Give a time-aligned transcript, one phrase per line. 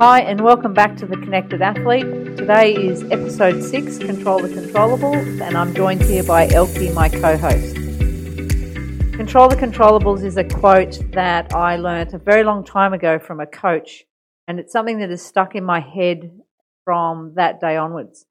[0.00, 2.06] Hi, and welcome back to The Connected Athlete.
[2.38, 7.36] Today is episode six Control the Controllables, and I'm joined here by Elke, my co
[7.36, 7.74] host.
[9.12, 13.40] Control the Controllables is a quote that I learnt a very long time ago from
[13.40, 14.06] a coach,
[14.48, 16.32] and it's something that has stuck in my head
[16.82, 18.24] from that day onwards.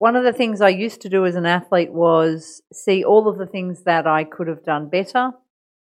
[0.00, 3.38] One of the things I used to do as an athlete was see all of
[3.38, 5.30] the things that I could have done better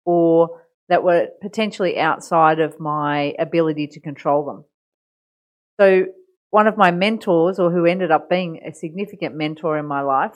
[0.04, 0.61] or
[0.92, 4.64] that were potentially outside of my ability to control them.
[5.80, 6.04] So,
[6.50, 10.34] one of my mentors, or who ended up being a significant mentor in my life,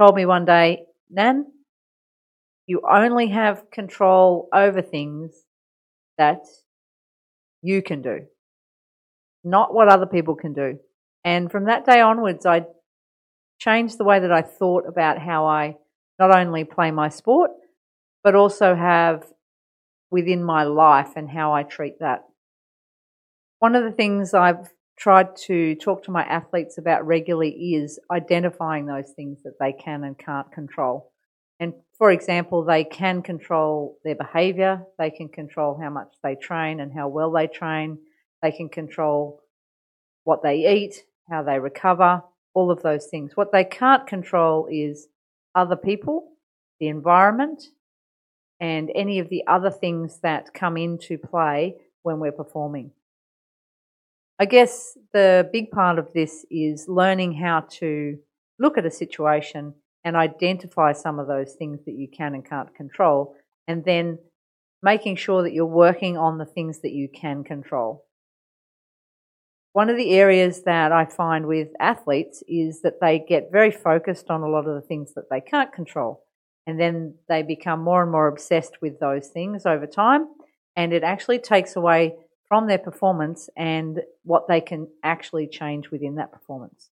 [0.00, 1.44] told me one day, Nan,
[2.66, 5.32] you only have control over things
[6.16, 6.40] that
[7.60, 8.20] you can do,
[9.44, 10.78] not what other people can do.
[11.22, 12.64] And from that day onwards, I
[13.58, 15.76] changed the way that I thought about how I
[16.18, 17.50] not only play my sport,
[18.24, 19.24] but also have
[20.10, 22.24] within my life and how I treat that.
[23.58, 28.86] One of the things I've tried to talk to my athletes about regularly is identifying
[28.86, 31.10] those things that they can and can't control.
[31.58, 36.80] And for example, they can control their behavior, they can control how much they train
[36.80, 37.98] and how well they train,
[38.42, 39.40] they can control
[40.24, 42.22] what they eat, how they recover,
[42.54, 43.36] all of those things.
[43.36, 45.08] What they can't control is
[45.54, 46.28] other people,
[46.78, 47.62] the environment,
[48.60, 52.90] and any of the other things that come into play when we're performing.
[54.38, 58.18] I guess the big part of this is learning how to
[58.58, 62.74] look at a situation and identify some of those things that you can and can't
[62.74, 63.36] control,
[63.68, 64.18] and then
[64.82, 68.06] making sure that you're working on the things that you can control.
[69.72, 74.30] One of the areas that I find with athletes is that they get very focused
[74.30, 76.24] on a lot of the things that they can't control.
[76.66, 80.26] And then they become more and more obsessed with those things over time.
[80.76, 82.14] And it actually takes away
[82.48, 86.90] from their performance and what they can actually change within that performance.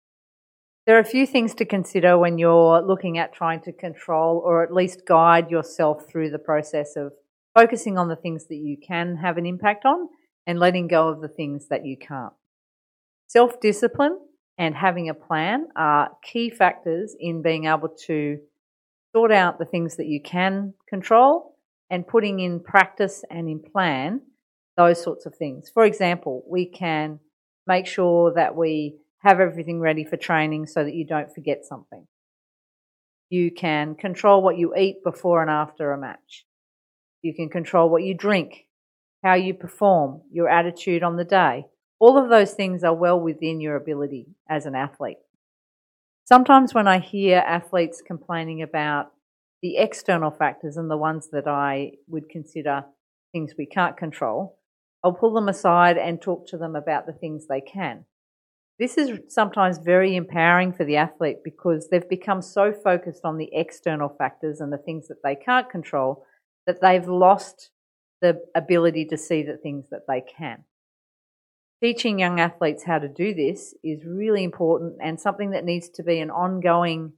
[0.87, 4.63] There are a few things to consider when you're looking at trying to control or
[4.63, 7.13] at least guide yourself through the process of
[7.55, 10.09] focusing on the things that you can have an impact on
[10.47, 12.33] and letting go of the things that you can't.
[13.27, 14.19] Self discipline
[14.57, 18.39] and having a plan are key factors in being able to
[19.15, 21.57] sort out the things that you can control
[21.91, 24.21] and putting in practice and in plan
[24.77, 25.71] those sorts of things.
[25.73, 27.19] For example, we can
[27.67, 32.07] make sure that we have everything ready for training so that you don't forget something.
[33.31, 36.47] You can control what you eat before and after a match.
[37.23, 38.67] You can control what you drink,
[39.25, 41.67] how you perform, your attitude on the day.
[41.99, 45.19] All of those things are well within your ability as an athlete.
[46.31, 49.13] Sometimes when I hear athletes complaining about
[49.63, 52.85] the external factors and the ones that I would consider
[53.33, 54.59] things we can't control,
[55.03, 58.05] I'll pull them aside and talk to them about the things they can.
[58.79, 63.49] This is sometimes very empowering for the athlete because they've become so focused on the
[63.51, 66.27] external factors and the things that they can't control
[66.67, 67.71] that they've lost
[68.21, 70.63] the ability to see the things that they can
[71.83, 76.03] teaching young athletes how to do this is really important and something that needs to
[76.03, 77.13] be an ongoing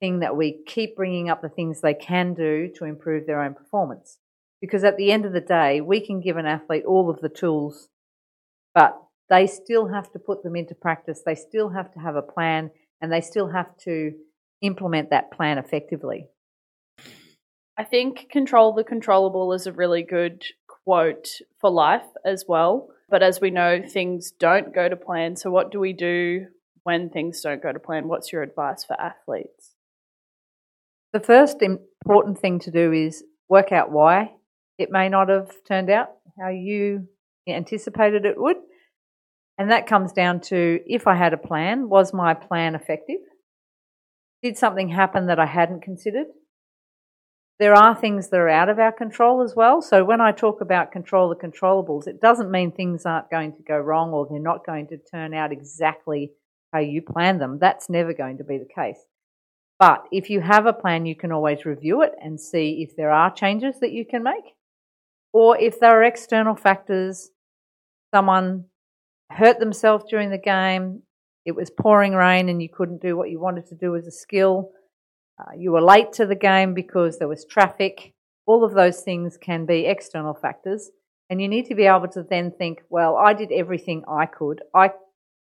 [0.00, 3.54] thing that we keep bringing up the things they can do to improve their own
[3.54, 4.18] performance.
[4.60, 7.28] Because at the end of the day, we can give an athlete all of the
[7.28, 7.88] tools,
[8.74, 11.22] but they still have to put them into practice.
[11.24, 12.70] They still have to have a plan
[13.00, 14.12] and they still have to
[14.62, 16.26] implement that plan effectively.
[17.78, 21.28] I think control the controllable is a really good quote
[21.60, 22.88] for life as well.
[23.08, 25.36] But as we know, things don't go to plan.
[25.36, 26.46] So, what do we do
[26.82, 28.08] when things don't go to plan?
[28.08, 29.74] What's your advice for athletes?
[31.12, 34.32] The first important thing to do is work out why
[34.78, 36.08] it may not have turned out
[36.38, 37.08] how you
[37.48, 38.56] anticipated it would.
[39.58, 43.20] And that comes down to if I had a plan, was my plan effective?
[44.42, 46.26] Did something happen that I hadn't considered?
[47.58, 49.80] There are things that are out of our control as well.
[49.80, 53.62] So when I talk about control the controllables, it doesn't mean things aren't going to
[53.62, 56.32] go wrong or they're not going to turn out exactly
[56.72, 57.58] how you plan them.
[57.58, 58.98] That's never going to be the case.
[59.78, 63.10] But if you have a plan, you can always review it and see if there
[63.10, 64.54] are changes that you can make.
[65.32, 67.30] Or if there are external factors,
[68.14, 68.64] someone
[69.30, 71.02] hurt themselves during the game,
[71.44, 74.10] it was pouring rain and you couldn't do what you wanted to do as a
[74.10, 74.72] skill,
[75.38, 78.14] uh, you were late to the game because there was traffic.
[78.46, 80.90] All of those things can be external factors.
[81.28, 84.62] And you need to be able to then think, well, I did everything I could.
[84.74, 84.92] I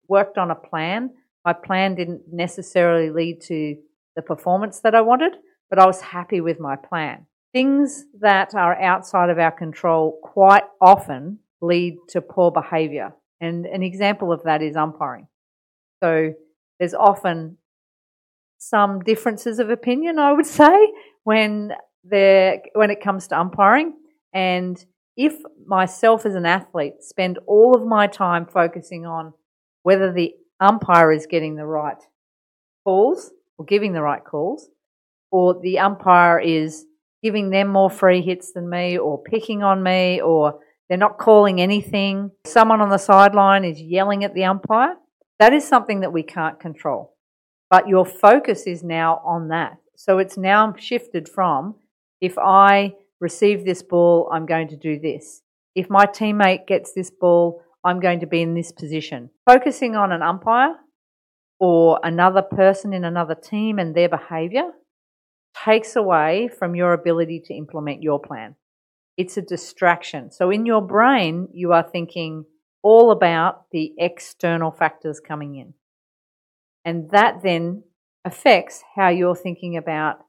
[0.07, 1.11] worked on a plan.
[1.45, 3.77] My plan didn't necessarily lead to
[4.15, 5.33] the performance that I wanted,
[5.69, 7.27] but I was happy with my plan.
[7.53, 13.13] Things that are outside of our control quite often lead to poor behavior.
[13.39, 15.27] And an example of that is umpiring.
[16.03, 16.33] So
[16.79, 17.57] there's often
[18.69, 20.75] some differences of opinion, I would say,
[21.23, 21.71] when
[22.03, 23.93] there when it comes to umpiring.
[24.33, 24.83] And
[25.17, 29.33] if myself as an athlete spend all of my time focusing on
[29.83, 32.01] whether the umpire is getting the right
[32.83, 34.69] calls or giving the right calls,
[35.31, 36.85] or the umpire is
[37.23, 40.59] giving them more free hits than me, or picking on me, or
[40.89, 44.95] they're not calling anything, someone on the sideline is yelling at the umpire,
[45.39, 47.14] that is something that we can't control.
[47.69, 49.77] But your focus is now on that.
[49.95, 51.75] So it's now shifted from
[52.21, 55.41] if I receive this ball, I'm going to do this.
[55.73, 59.29] If my teammate gets this ball, I'm going to be in this position.
[59.45, 60.75] Focusing on an umpire
[61.59, 64.71] or another person in another team and their behavior
[65.63, 68.55] takes away from your ability to implement your plan.
[69.17, 70.31] It's a distraction.
[70.31, 72.45] So in your brain, you are thinking
[72.81, 75.73] all about the external factors coming in.
[76.85, 77.83] And that then
[78.23, 80.19] affects how you're thinking about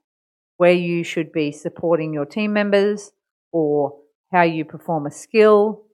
[0.56, 3.12] where you should be supporting your team members
[3.53, 3.99] or
[4.32, 5.85] how you perform a skill.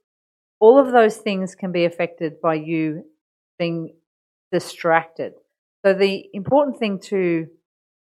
[0.60, 3.04] All of those things can be affected by you
[3.58, 3.96] being
[4.52, 5.32] distracted.
[5.84, 7.48] So, the important thing to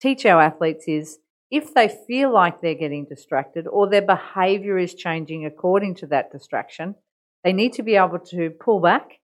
[0.00, 1.18] teach our athletes is
[1.50, 6.30] if they feel like they're getting distracted or their behavior is changing according to that
[6.30, 6.94] distraction,
[7.42, 9.18] they need to be able to pull back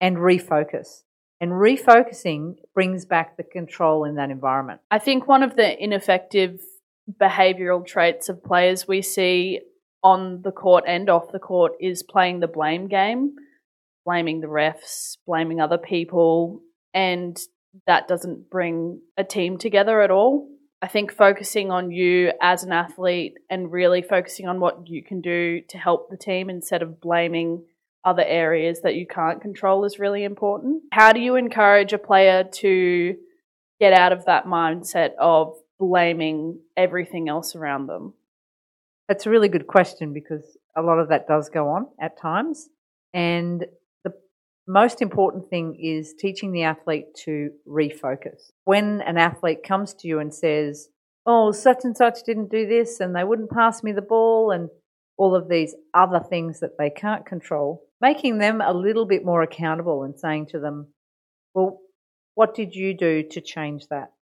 [0.00, 1.02] and refocus.
[1.40, 4.80] And refocusing brings back the control in that environment.
[4.90, 6.60] I think one of the ineffective
[7.20, 9.60] behavioral traits of players we see
[10.02, 13.34] on the court and off the court is playing the blame game,
[14.04, 16.60] blaming the refs, blaming other people,
[16.92, 17.38] and
[17.86, 20.48] that doesn't bring a team together at all.
[20.80, 25.20] I think focusing on you as an athlete and really focusing on what you can
[25.20, 27.64] do to help the team instead of blaming
[28.08, 30.82] other areas that you can't control is really important.
[30.92, 33.16] How do you encourage a player to
[33.80, 38.14] get out of that mindset of blaming everything else around them?
[39.08, 42.68] That's a really good question because a lot of that does go on at times.
[43.12, 43.66] And
[44.04, 44.12] the
[44.66, 48.50] most important thing is teaching the athlete to refocus.
[48.64, 50.88] When an athlete comes to you and says,
[51.26, 54.70] Oh, such and such didn't do this and they wouldn't pass me the ball, and
[55.18, 59.42] all of these other things that they can't control, making them a little bit more
[59.42, 60.88] accountable and saying to them,
[61.54, 61.80] well,
[62.34, 64.12] what did you do to change that?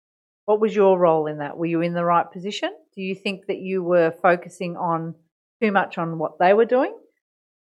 [0.47, 1.59] What was your role in that?
[1.59, 2.71] Were you in the right position?
[2.95, 5.15] Do you think that you were focusing on
[5.63, 6.97] too much on what they were doing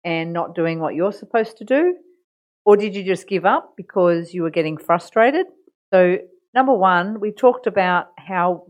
[0.04, 1.96] and not doing what you're supposed to do?
[2.64, 5.46] Or did you just give up because you were getting frustrated?
[5.92, 6.18] So,
[6.54, 8.66] number one, we talked about how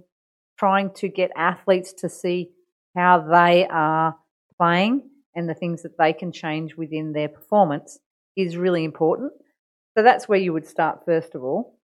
[0.58, 2.50] trying to get athletes to see
[2.94, 4.16] how they are
[4.58, 5.02] playing
[5.36, 7.98] and the things that they can change within their performance
[8.36, 9.32] is really important.
[9.96, 11.78] So that's where you would start first of all.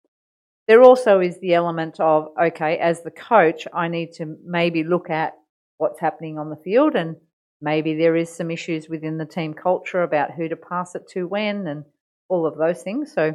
[0.67, 5.09] There also is the element of, okay, as the coach, I need to maybe look
[5.09, 5.33] at
[5.77, 7.15] what's happening on the field and
[7.59, 11.27] maybe there is some issues within the team culture about who to pass it to
[11.27, 11.85] when and
[12.29, 13.11] all of those things.
[13.11, 13.33] So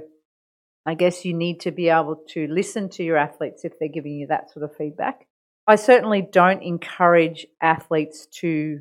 [0.86, 4.12] I guess you need to be able to listen to your athletes if they're giving
[4.12, 5.26] you that sort of feedback.
[5.66, 8.80] I certainly don't encourage athletes to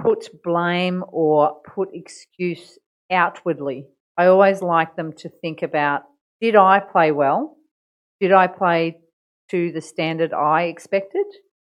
[0.00, 2.78] put blame or put excuse
[3.10, 3.86] outwardly.
[4.16, 6.02] I always like them to think about
[6.40, 7.56] did I play well?
[8.20, 8.98] Did I play
[9.50, 11.26] to the standard I expected?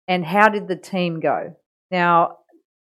[0.07, 1.57] And how did the team go?
[1.91, 2.39] Now,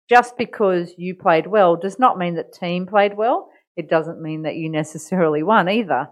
[0.08, 3.50] just because you played well does not mean that team played well.
[3.76, 6.08] It doesn't mean that you necessarily won either.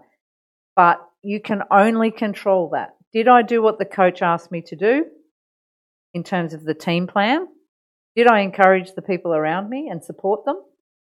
[0.75, 2.95] But you can only control that.
[3.13, 5.05] Did I do what the coach asked me to do
[6.13, 7.47] in terms of the team plan?
[8.19, 10.61] Did I encourage the people around me and support them?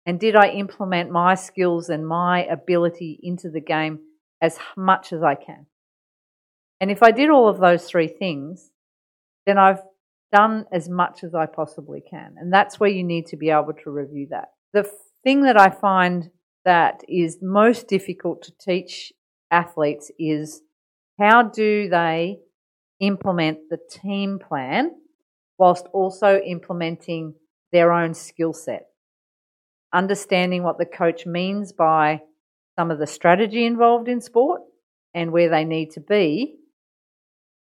[0.06, 4.02] And did I implement my skills and my ability into the game
[4.40, 5.66] as much as I can?
[6.80, 8.70] And if I did all of those three things,
[9.48, 9.82] then I've
[10.32, 12.36] done as much as I possibly can.
[12.38, 14.50] And that's where you need to be able to review that.
[14.72, 14.88] The
[15.24, 16.30] thing that I find
[16.66, 19.12] that is most difficult to teach
[19.50, 20.62] athletes is
[21.20, 22.42] how do they
[23.00, 24.92] implement the team plan
[25.62, 27.36] whilst also implementing
[27.72, 28.88] their own skill set.
[29.94, 32.24] Understanding what the coach means by
[32.76, 34.64] some of the strategy involved in sport
[35.14, 36.56] and where they need to be,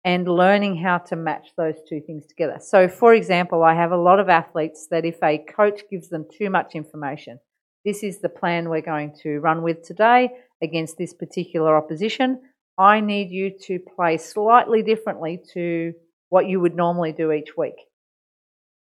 [0.04, 2.58] and learning how to match those two things together.
[2.60, 6.26] So, for example, I have a lot of athletes that if a coach gives them
[6.36, 7.40] too much information,
[7.86, 10.32] this is the plan we're going to run with today
[10.64, 12.42] against this particular opposition.
[12.76, 15.94] I need you to play slightly differently to
[16.34, 17.76] what you would normally do each week.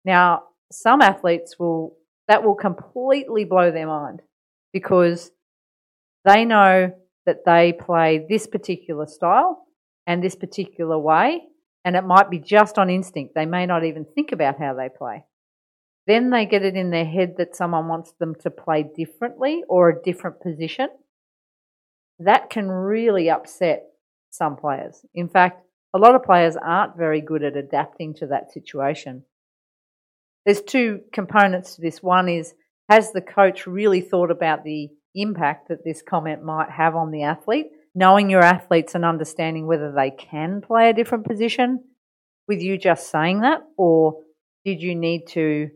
[0.05, 1.95] Now, some athletes will
[2.27, 4.21] that will completely blow their mind
[4.71, 5.31] because
[6.25, 6.93] they know
[7.25, 9.65] that they play this particular style
[10.05, 11.41] and this particular way,
[11.83, 13.33] and it might be just on instinct.
[13.33, 15.23] They may not even think about how they play.
[16.05, 19.89] Then they get it in their head that someone wants them to play differently or
[19.89, 20.89] a different position.
[22.19, 23.85] That can really upset
[24.29, 25.03] some players.
[25.15, 29.23] In fact, a lot of players aren't very good at adapting to that situation.
[30.45, 32.01] There's two components to this.
[32.01, 32.53] One is,
[32.89, 37.23] has the coach really thought about the impact that this comment might have on the
[37.23, 37.67] athlete?
[37.95, 41.83] Knowing your athletes and understanding whether they can play a different position
[42.47, 44.21] with you just saying that, or
[44.65, 45.69] did you need to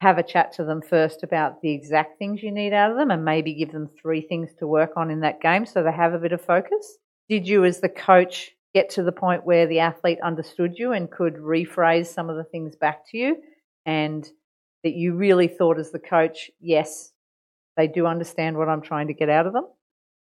[0.00, 3.10] have a chat to them first about the exact things you need out of them
[3.10, 6.14] and maybe give them three things to work on in that game so they have
[6.14, 6.98] a bit of focus?
[7.28, 11.10] Did you, as the coach, get to the point where the athlete understood you and
[11.10, 13.36] could rephrase some of the things back to you
[13.86, 14.28] and
[14.84, 17.12] that you really thought as the coach, yes,
[17.76, 19.66] they do understand what I'm trying to get out of them?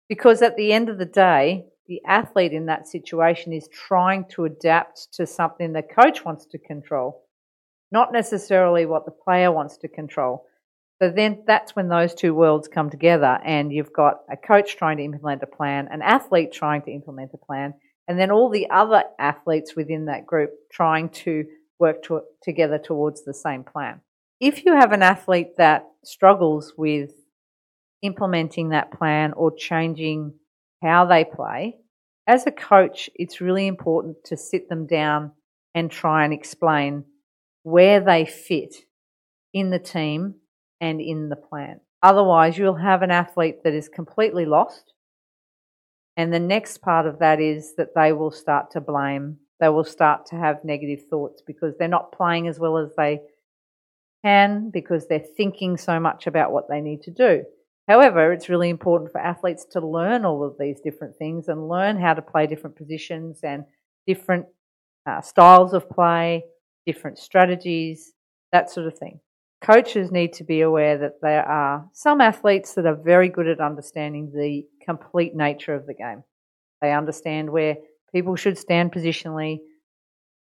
[0.08, 4.44] Because at the end of the day, the athlete in that situation is trying to
[4.44, 7.24] adapt to something the coach wants to control
[7.90, 10.46] not necessarily what the player wants to control.
[11.00, 14.96] So then that's when those two worlds come together, and you've got a coach trying
[14.96, 17.74] to implement a plan, an athlete trying to implement a plan,
[18.08, 21.44] and then all the other athletes within that group trying to
[21.78, 24.00] work to, together towards the same plan.
[24.40, 27.12] If you have an athlete that struggles with
[28.02, 30.34] implementing that plan or changing
[30.82, 31.76] how they play,
[32.26, 35.32] as a coach, it's really important to sit them down
[35.74, 37.04] and try and explain
[37.62, 38.74] where they fit
[39.52, 40.34] in the team
[40.80, 41.80] and in the plan.
[42.02, 44.92] Otherwise, you'll have an athlete that is completely lost.
[46.18, 49.84] And the next part of that is that they will start to blame, they will
[49.84, 53.20] start to have negative thoughts because they're not playing as well as they
[54.24, 57.44] can because they're thinking so much about what they need to do.
[57.86, 61.98] However, it's really important for athletes to learn all of these different things and learn
[61.98, 63.64] how to play different positions and
[64.04, 64.46] different
[65.06, 66.42] uh, styles of play,
[66.84, 68.12] different strategies,
[68.50, 69.20] that sort of thing.
[69.60, 73.60] Coaches need to be aware that there are some athletes that are very good at
[73.60, 76.22] understanding the complete nature of the game.
[76.80, 77.76] They understand where
[78.14, 79.58] people should stand positionally,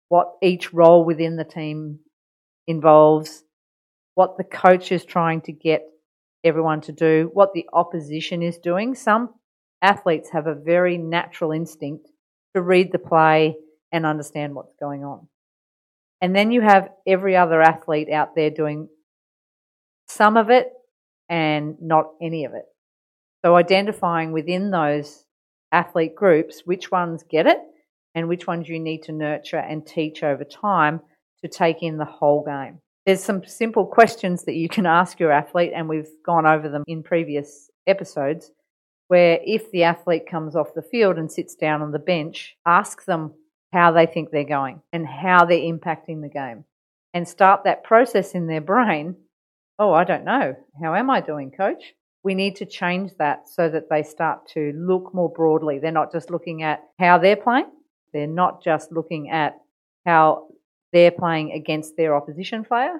[0.09, 1.99] what each role within the team
[2.67, 3.43] involves,
[4.13, 5.81] what the coach is trying to get
[6.43, 8.93] everyone to do, what the opposition is doing.
[8.93, 9.33] Some
[9.81, 12.07] athletes have a very natural instinct
[12.55, 13.55] to read the play
[13.91, 15.27] and understand what's going on.
[16.21, 18.87] And then you have every other athlete out there doing
[20.09, 20.67] some of it
[21.29, 22.65] and not any of it.
[23.45, 25.23] So identifying within those
[25.71, 27.59] athlete groups which ones get it
[28.15, 30.99] and which ones you need to nurture and teach over time
[31.41, 32.79] to take in the whole game.
[33.05, 36.83] There's some simple questions that you can ask your athlete, and we've gone over them
[36.85, 38.51] in previous episodes.
[39.07, 43.05] Where if the athlete comes off the field and sits down on the bench, ask
[43.05, 43.33] them
[43.73, 46.65] how they think they're going and how they're impacting the game
[47.13, 49.15] and start that process in their brain.
[49.81, 50.55] Oh, I don't know.
[50.83, 51.93] How am I doing, coach?
[52.21, 55.79] We need to change that so that they start to look more broadly.
[55.79, 57.71] They're not just looking at how they're playing,
[58.12, 59.55] they're not just looking at
[60.05, 60.50] how
[60.91, 63.00] they're playing against their opposition player.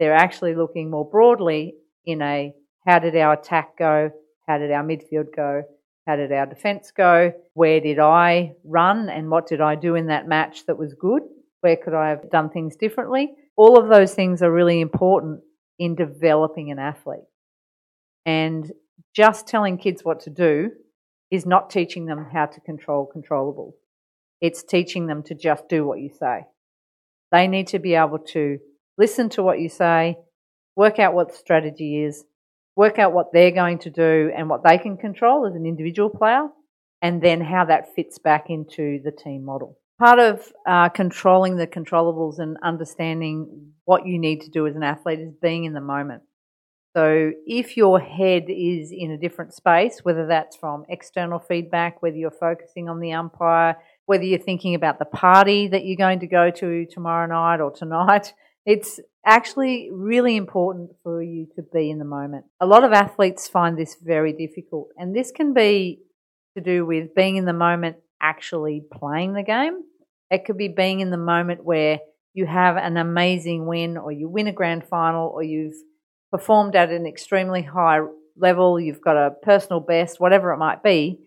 [0.00, 2.52] They're actually looking more broadly in a
[2.84, 4.10] how did our attack go?
[4.48, 5.62] How did our midfield go?
[6.08, 7.32] How did our defence go?
[7.54, 11.22] Where did I run and what did I do in that match that was good?
[11.60, 13.32] Where could I have done things differently?
[13.56, 15.40] All of those things are really important
[15.78, 17.24] in developing an athlete.
[18.24, 18.72] And
[19.14, 20.70] just telling kids what to do
[21.30, 23.74] is not teaching them how to control controllable.
[24.40, 26.44] It's teaching them to just do what you say.
[27.32, 28.58] They need to be able to
[28.98, 30.16] listen to what you say,
[30.76, 32.24] work out what the strategy is,
[32.76, 36.10] work out what they're going to do and what they can control as an individual
[36.10, 36.48] player,
[37.02, 39.78] and then how that fits back into the team model.
[39.98, 44.82] Part of uh, controlling the controllables and understanding what you need to do as an
[44.82, 46.22] athlete is being in the moment.
[46.94, 52.16] So, if your head is in a different space, whether that's from external feedback, whether
[52.16, 53.76] you're focusing on the umpire,
[54.06, 57.70] whether you're thinking about the party that you're going to go to tomorrow night or
[57.70, 58.32] tonight,
[58.66, 62.44] it's actually really important for you to be in the moment.
[62.60, 66.00] A lot of athletes find this very difficult, and this can be
[66.56, 69.82] to do with being in the moment actually playing the game.
[70.30, 72.00] It could be being in the moment where
[72.34, 75.76] you have an amazing win, or you win a grand final, or you've
[76.30, 78.00] performed at an extremely high
[78.36, 81.18] level, you've got a personal best, whatever it might be.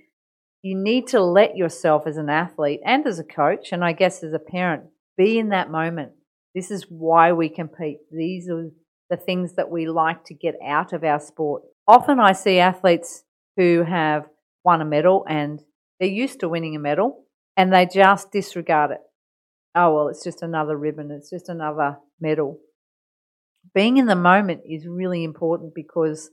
[0.61, 4.23] You need to let yourself as an athlete and as a coach, and I guess
[4.23, 4.83] as a parent,
[5.17, 6.11] be in that moment
[6.55, 7.99] this is why we compete.
[8.11, 8.69] These are
[9.09, 11.63] the things that we like to get out of our sport.
[11.87, 13.23] Often I see athletes
[13.57, 14.25] who have
[14.63, 15.61] won a medal and
[15.99, 17.25] they're used to winning a medal
[17.57, 19.01] and they just disregard it.
[19.75, 22.59] Oh, well, it's just another ribbon, it's just another medal.
[23.73, 26.31] Being in the moment is really important because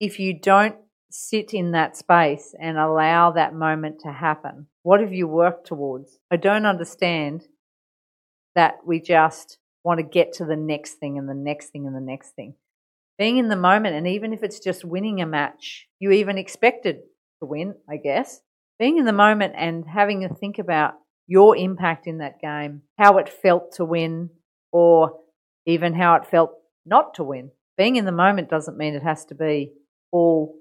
[0.00, 0.76] if you don't
[1.10, 6.18] sit in that space and allow that moment to happen, what have you worked towards?
[6.30, 7.42] I don't understand
[8.54, 11.94] that we just want to get to the next thing and the next thing and
[11.94, 12.54] the next thing.
[13.18, 16.96] Being in the moment, and even if it's just winning a match, you even expected
[17.40, 18.40] to win, I guess.
[18.82, 20.94] Being in the moment and having a think about
[21.28, 24.30] your impact in that game, how it felt to win,
[24.72, 25.20] or
[25.66, 26.50] even how it felt
[26.84, 27.52] not to win.
[27.78, 29.70] Being in the moment doesn't mean it has to be
[30.10, 30.56] all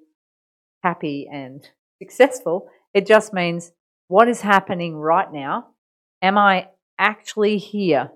[0.83, 1.67] happy and
[1.99, 2.69] successful.
[2.93, 3.71] It just means
[4.07, 5.69] what is happening right now?
[6.21, 6.67] Am I
[6.99, 8.11] actually here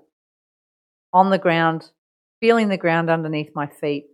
[1.12, 1.90] on the ground,
[2.38, 4.06] feeling the ground underneath my feet,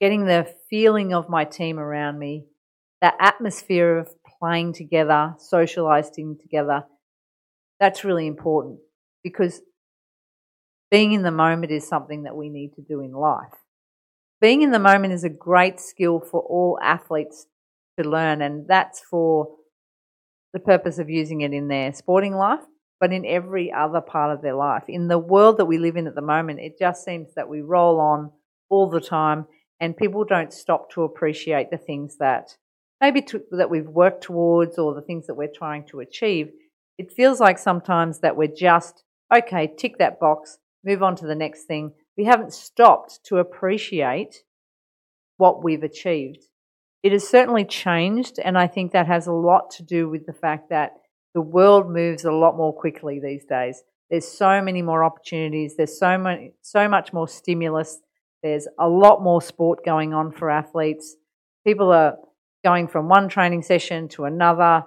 [0.00, 2.46] getting the feeling of my team around me,
[3.02, 4.08] that atmosphere of
[4.44, 6.84] playing together, socializing together?
[7.80, 8.78] That's really important
[9.22, 9.62] because
[10.90, 13.54] being in the moment is something that we need to do in life.
[14.42, 17.46] Being in the moment is a great skill for all athletes
[17.98, 19.56] to learn, and that's for
[20.52, 22.64] the purpose of using it in their sporting life,
[23.00, 24.84] but in every other part of their life.
[24.88, 27.62] In the world that we live in at the moment, it just seems that we
[27.62, 28.30] roll on
[28.68, 29.46] all the time
[29.80, 32.56] and people don't stop to appreciate the things that
[33.00, 36.50] maybe to, that we've worked towards or the things that we're trying to achieve.
[36.98, 41.34] It feels like sometimes that we're just, okay, tick that box, move on to the
[41.34, 41.92] next thing.
[42.16, 44.44] We haven't stopped to appreciate
[45.36, 46.44] what we've achieved.
[47.02, 50.32] It has certainly changed, and I think that has a lot to do with the
[50.32, 50.92] fact that
[51.34, 53.82] the world moves a lot more quickly these days.
[54.08, 55.76] There's so many more opportunities.
[55.76, 58.00] There's so many, so much more stimulus.
[58.42, 61.16] There's a lot more sport going on for athletes.
[61.66, 62.16] People are
[62.64, 64.84] going from one training session to another.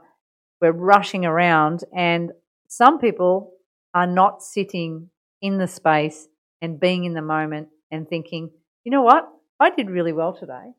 [0.59, 2.31] We're rushing around, and
[2.67, 3.53] some people
[3.93, 5.09] are not sitting
[5.41, 6.27] in the space
[6.61, 8.49] and being in the moment and thinking,
[8.83, 9.27] you know what?
[9.59, 10.73] I did really well today.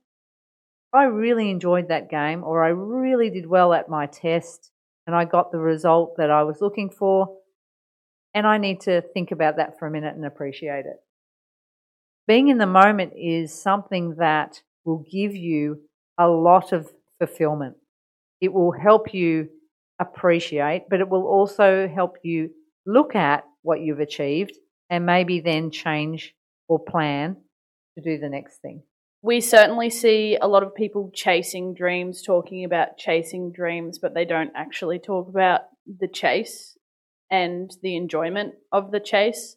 [0.92, 4.70] I really enjoyed that game, or I really did well at my test
[5.06, 7.38] and I got the result that I was looking for.
[8.34, 10.96] And I need to think about that for a minute and appreciate it.
[12.26, 15.80] Being in the moment is something that will give you
[16.18, 17.76] a lot of fulfillment.
[18.40, 19.48] It will help you
[19.98, 22.50] appreciate, but it will also help you
[22.86, 24.52] look at what you've achieved
[24.90, 26.34] and maybe then change
[26.68, 27.36] or plan
[27.96, 28.82] to do the next thing
[29.22, 34.24] we certainly see a lot of people chasing dreams, talking about chasing dreams, but they
[34.24, 36.76] don't actually talk about the chase
[37.30, 39.56] and the enjoyment of the chase.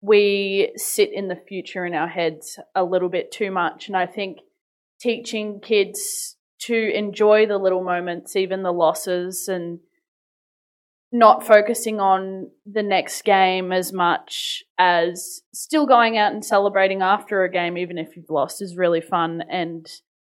[0.00, 3.88] We sit in the future in our heads a little bit too much.
[3.88, 4.38] And I think
[5.02, 9.80] teaching kids to enjoy the little moments, even the losses, and
[11.10, 17.42] not focusing on the next game as much as still going out and celebrating after
[17.42, 19.86] a game, even if you've lost, is really fun and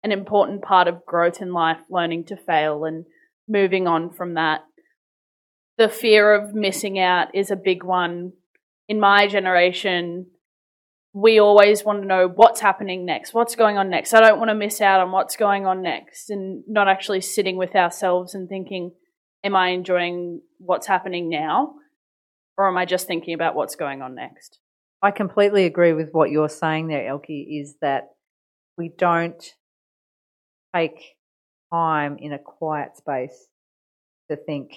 [0.04, 3.06] an important part of growth in life, learning to fail and
[3.48, 4.60] moving on from that.
[5.78, 8.32] The fear of missing out is a big one.
[8.88, 10.26] In my generation,
[11.12, 14.14] we always want to know what's happening next, what's going on next.
[14.14, 17.56] I don't want to miss out on what's going on next, and not actually sitting
[17.56, 18.92] with ourselves and thinking,
[19.42, 21.74] am I enjoying what's happening now?
[22.56, 24.58] Or am I just thinking about what's going on next?
[25.00, 28.08] I completely agree with what you're saying there, Elke, is that
[28.76, 29.42] we don't
[30.74, 31.16] take
[31.72, 33.46] time in a quiet space
[34.30, 34.72] to think,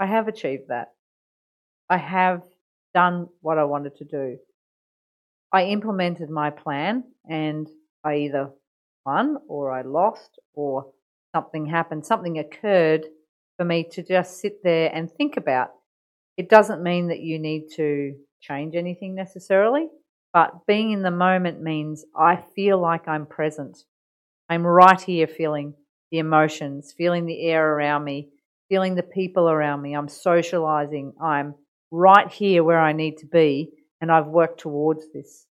[0.00, 0.88] I have achieved that.
[1.88, 2.42] I have
[2.94, 4.38] done what I wanted to do.
[5.52, 7.68] I implemented my plan and
[8.04, 8.50] I either
[9.04, 10.92] won or I lost or
[11.34, 13.06] something happened, something occurred
[13.56, 15.70] for me to just sit there and think about.
[16.36, 19.88] It doesn't mean that you need to change anything necessarily,
[20.32, 23.78] but being in the moment means I feel like I'm present.
[24.48, 25.74] I'm right here feeling
[26.10, 28.28] the emotions, feeling the air around me,
[28.68, 29.94] feeling the people around me.
[29.94, 31.14] I'm socializing.
[31.20, 31.54] I'm
[31.90, 35.46] right here where I need to be, and I've worked towards this.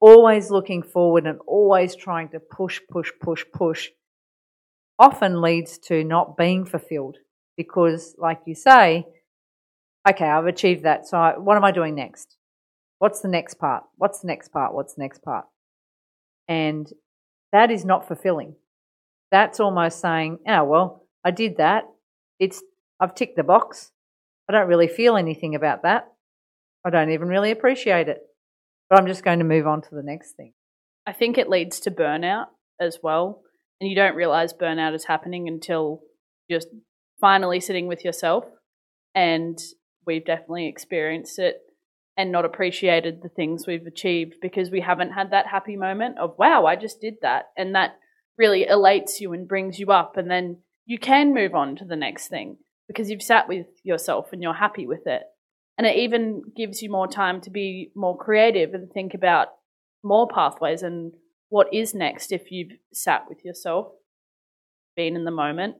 [0.00, 3.88] Always looking forward and always trying to push, push, push, push
[4.98, 7.16] often leads to not being fulfilled
[7.56, 9.06] because, like you say,
[10.08, 11.06] okay, I've achieved that.
[11.06, 12.36] So, I, what am I doing next?
[12.98, 13.84] What's the next part?
[13.96, 14.74] What's the next part?
[14.74, 15.46] What's the next part?
[16.48, 16.90] And
[17.52, 18.54] that is not fulfilling.
[19.30, 21.84] That's almost saying, oh, well, I did that.
[22.38, 22.62] It's,
[22.98, 23.92] I've ticked the box.
[24.48, 26.08] I don't really feel anything about that.
[26.88, 28.22] I don't even really appreciate it.
[28.88, 30.54] But I'm just going to move on to the next thing.
[31.06, 32.46] I think it leads to burnout
[32.80, 33.42] as well.
[33.78, 36.00] And you don't realize burnout is happening until
[36.48, 36.60] you're
[37.20, 38.44] finally sitting with yourself.
[39.14, 39.58] And
[40.06, 41.56] we've definitely experienced it
[42.16, 46.36] and not appreciated the things we've achieved because we haven't had that happy moment of,
[46.38, 47.48] wow, I just did that.
[47.56, 47.98] And that
[48.38, 50.16] really elates you and brings you up.
[50.16, 52.56] And then you can move on to the next thing
[52.88, 55.22] because you've sat with yourself and you're happy with it.
[55.78, 59.48] And it even gives you more time to be more creative and think about
[60.02, 61.12] more pathways and
[61.50, 63.86] what is next if you've sat with yourself,
[64.96, 65.76] been in the moment,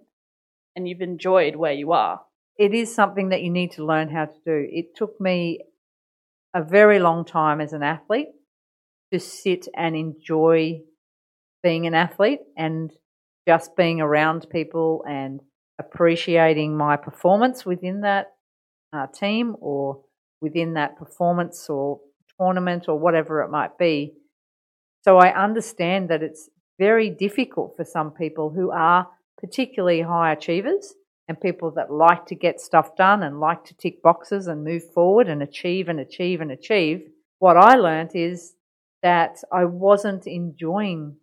[0.77, 2.21] and you've enjoyed where you are.
[2.57, 4.67] It is something that you need to learn how to do.
[4.71, 5.65] It took me
[6.55, 8.29] a very long time as an athlete
[9.13, 10.81] to sit and enjoy
[11.63, 12.93] being an athlete and
[13.47, 15.41] just being around people and
[15.79, 18.29] appreciating my performance within that
[18.93, 20.03] uh, team or
[20.41, 22.01] within that performance or
[22.39, 24.15] tournament or whatever it might be.
[25.03, 26.49] So I understand that it's
[26.79, 29.09] very difficult for some people who are
[29.41, 30.95] particularly high achievers
[31.29, 34.83] and people that like to get stuff done and like to tick boxes and move
[34.93, 37.09] forward and achieve and achieve and achieve.
[37.39, 38.55] What I learned is
[39.03, 41.17] that I wasn't enjoying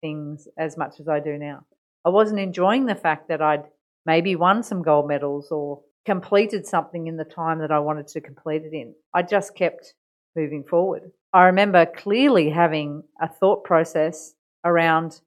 [0.00, 1.64] things as much as I do now.
[2.04, 3.64] I wasn't enjoying the fact that I'd
[4.04, 8.20] maybe won some gold medals or completed something in the time that I wanted to
[8.20, 8.94] complete it in.
[9.12, 9.94] I just kept
[10.34, 11.10] moving forward.
[11.32, 15.20] I remember clearly having a thought process around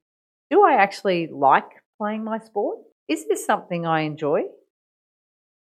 [0.50, 2.80] do I actually like playing my sport?
[3.08, 4.46] Is this something I enjoy?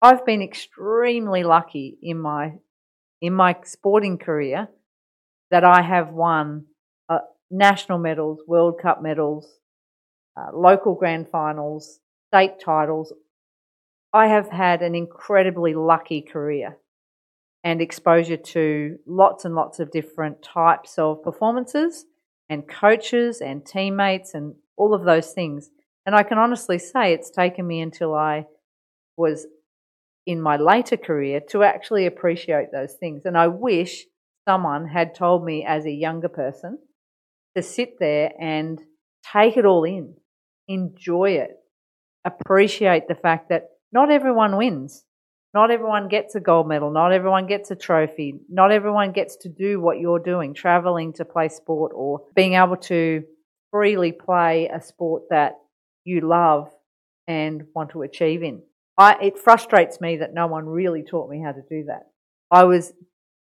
[0.00, 2.54] I've been extremely lucky in my
[3.20, 4.68] in my sporting career
[5.50, 6.64] that I have won
[7.10, 7.18] uh,
[7.50, 9.58] national medals, World Cup medals,
[10.38, 13.12] uh, local grand finals, state titles.
[14.12, 16.76] I have had an incredibly lucky career
[17.62, 22.06] and exposure to lots and lots of different types of performances
[22.48, 25.70] and coaches and teammates and all of those things.
[26.06, 28.46] And I can honestly say it's taken me until I
[29.16, 29.46] was
[30.26, 33.24] in my later career to actually appreciate those things.
[33.24, 34.06] And I wish
[34.48, 36.78] someone had told me as a younger person
[37.56, 38.80] to sit there and
[39.32, 40.14] take it all in,
[40.66, 41.52] enjoy it,
[42.24, 45.04] appreciate the fact that not everyone wins.
[45.52, 46.92] Not everyone gets a gold medal.
[46.92, 48.34] Not everyone gets a trophy.
[48.48, 52.76] Not everyone gets to do what you're doing, traveling to play sport or being able
[52.76, 53.24] to
[53.72, 55.54] freely play a sport that
[56.04, 56.70] you love
[57.26, 58.62] and want to achieve in.
[58.96, 62.02] I, it frustrates me that no one really taught me how to do that.
[62.50, 62.92] I was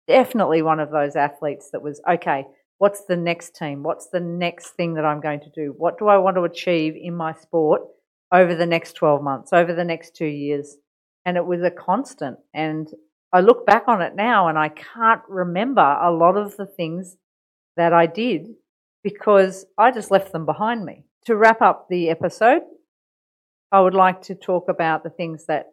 [0.07, 2.45] definitely one of those athletes that was, okay,
[2.79, 3.83] what's the next team?
[3.83, 5.75] What's the next thing that I'm going to do?
[5.77, 7.83] What do I want to achieve in my sport
[8.33, 10.77] over the next 12 months, over the next two years?
[11.25, 12.39] and it was a constant.
[12.55, 12.89] And
[13.33, 17.17] I look back on it now and I can't remember a lot of the things
[17.77, 18.49] that I did
[19.03, 21.05] because I just left them behind me.
[21.27, 22.63] To wrap up the episode,
[23.71, 25.73] I would like to talk about the things that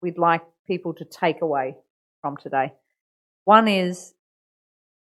[0.00, 1.76] we'd like people to take away
[2.20, 2.72] from today.
[3.44, 4.14] One is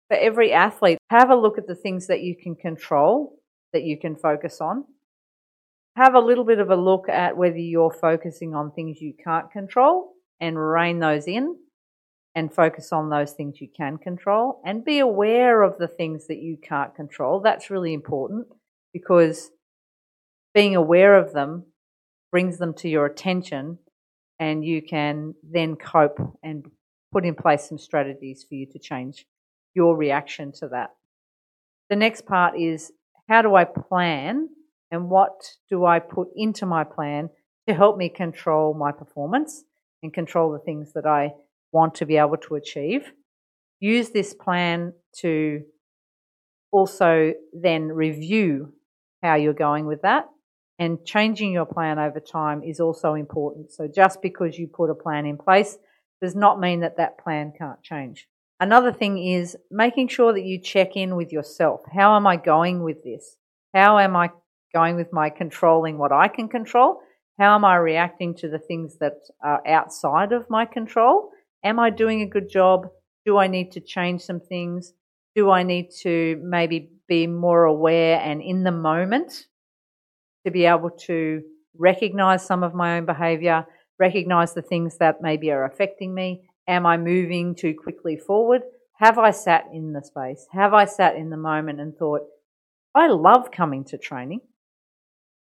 [0.08, 3.38] for every athlete, have a look at the things that you can control,
[3.72, 4.84] that you can focus on,
[5.98, 9.50] have a little bit of a look at whether you're focusing on things you can't
[9.50, 11.56] control and rein those in
[12.36, 16.38] and focus on those things you can control and be aware of the things that
[16.38, 17.40] you can't control.
[17.40, 18.46] That's really important
[18.92, 19.50] because
[20.54, 21.64] being aware of them
[22.30, 23.78] brings them to your attention
[24.38, 26.64] and you can then cope and
[27.10, 29.26] put in place some strategies for you to change
[29.74, 30.90] your reaction to that.
[31.90, 32.92] The next part is
[33.28, 34.48] how do I plan
[34.90, 37.30] and what do I put into my plan
[37.68, 39.64] to help me control my performance
[40.02, 41.32] and control the things that I
[41.72, 43.12] want to be able to achieve.
[43.80, 45.62] Use this plan to
[46.72, 48.72] also then review
[49.22, 50.26] how you're going with that.
[50.78, 53.72] And changing your plan over time is also important.
[53.72, 55.76] So just because you put a plan in place
[56.22, 58.28] does not mean that that plan can't change.
[58.60, 61.82] Another thing is making sure that you check in with yourself.
[61.92, 63.36] How am I going with this?
[63.74, 64.30] How am I
[64.72, 67.00] going with my controlling what I can control?
[67.38, 71.30] How am I reacting to the things that are outside of my control?
[71.64, 72.88] Am I doing a good job?
[73.24, 74.92] Do I need to change some things?
[75.34, 79.46] Do I need to maybe be more aware and in the moment
[80.44, 81.42] to be able to
[81.76, 83.66] recognize some of my own behavior,
[83.98, 86.48] recognize the things that maybe are affecting me?
[86.66, 88.62] Am I moving too quickly forward?
[88.94, 90.46] Have I sat in the space?
[90.52, 92.22] Have I sat in the moment and thought,
[92.94, 94.40] I love coming to training.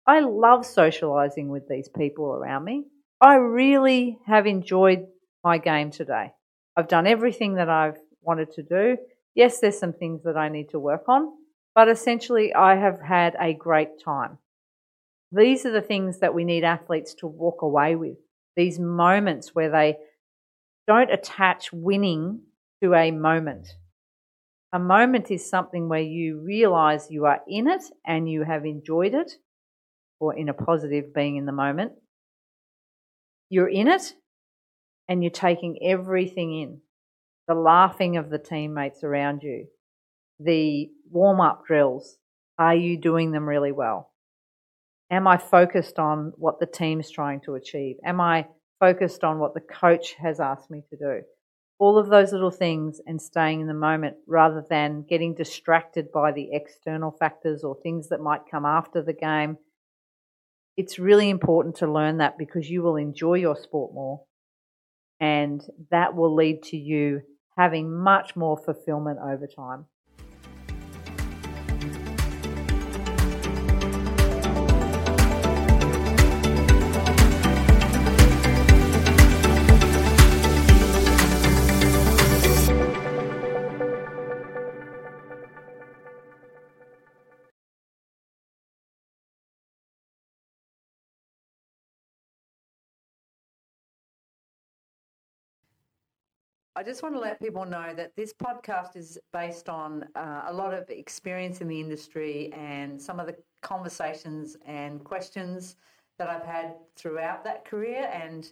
[0.07, 2.85] I love socializing with these people around me.
[3.19, 5.07] I really have enjoyed
[5.43, 6.31] my game today.
[6.77, 8.97] I've done everything that I've wanted to do.
[9.33, 11.29] Yes, there's some things that I need to work on,
[11.73, 14.37] but essentially, I have had a great time.
[15.31, 18.17] These are the things that we need athletes to walk away with.
[18.55, 19.97] These moments where they
[20.87, 22.41] don't attach winning
[22.81, 23.67] to a moment.
[24.71, 29.13] A moment is something where you realize you are in it and you have enjoyed
[29.13, 29.31] it,
[30.19, 31.93] or in a positive being in the moment.
[33.49, 34.13] You're in it
[35.07, 36.81] and you're taking everything in
[37.47, 39.67] the laughing of the teammates around you,
[40.39, 42.17] the warm up drills.
[42.57, 44.11] Are you doing them really well?
[45.11, 47.97] Am I focused on what the team's trying to achieve?
[48.03, 48.47] Am I
[48.79, 51.21] focused on what the coach has asked me to do?
[51.77, 56.31] All of those little things and staying in the moment rather than getting distracted by
[56.31, 59.57] the external factors or things that might come after the game.
[60.77, 64.23] It's really important to learn that because you will enjoy your sport more
[65.19, 65.61] and
[65.91, 67.21] that will lead to you
[67.57, 69.85] having much more fulfillment over time.
[96.77, 100.53] I just want to let people know that this podcast is based on uh, a
[100.53, 105.77] lot of experience in the industry and some of the conversations and questions
[106.19, 108.09] that I've had throughout that career.
[108.11, 108.51] And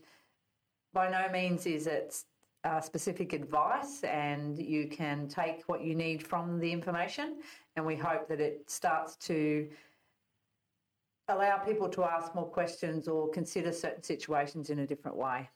[0.94, 2.24] by no means is it
[2.64, 7.42] uh, specific advice, and you can take what you need from the information.
[7.76, 9.68] And we hope that it starts to
[11.28, 15.50] allow people to ask more questions or consider certain situations in a different way.